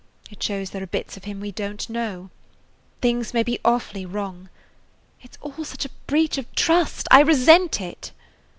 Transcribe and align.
It 0.31 0.41
shows 0.41 0.71
there 0.71 0.81
are 0.81 0.87
bits 0.87 1.15
of 1.15 1.25
him 1.25 1.39
we 1.39 1.51
don't 1.51 1.87
know. 1.87 2.31
Things 3.01 3.35
may 3.35 3.43
be 3.43 3.59
awfully 3.63 4.03
wrong. 4.03 4.49
It 5.21 5.35
's 5.35 5.37
all 5.41 5.63
such 5.63 5.85
a 5.85 5.91
breach 6.07 6.39
of 6.39 6.51
trust! 6.55 7.07
I 7.11 7.19
resent 7.19 7.79
it." 7.79 8.11